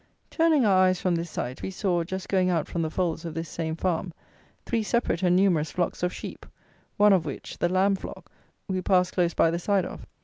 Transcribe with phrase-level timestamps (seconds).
[0.31, 3.35] Turning our eyes from this sight, we saw, just going out from the folds of
[3.35, 4.11] this same farm,
[4.65, 6.43] three separate and numerous flocks of sheep,
[6.97, 8.31] one of which (the lamb flock)
[8.67, 10.07] we passed close by the side of.